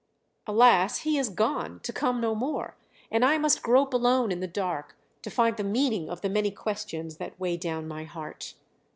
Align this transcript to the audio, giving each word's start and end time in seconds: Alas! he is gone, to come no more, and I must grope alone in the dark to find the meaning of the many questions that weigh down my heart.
Alas! 0.47 1.01
he 1.01 1.19
is 1.19 1.29
gone, 1.29 1.79
to 1.81 1.93
come 1.93 2.19
no 2.19 2.33
more, 2.33 2.75
and 3.11 3.23
I 3.23 3.37
must 3.37 3.61
grope 3.61 3.93
alone 3.93 4.31
in 4.31 4.39
the 4.39 4.47
dark 4.47 4.97
to 5.21 5.29
find 5.29 5.57
the 5.57 5.63
meaning 5.63 6.09
of 6.09 6.21
the 6.21 6.27
many 6.29 6.49
questions 6.49 7.17
that 7.17 7.39
weigh 7.39 7.57
down 7.57 7.87
my 7.87 8.03
heart. 8.05 8.55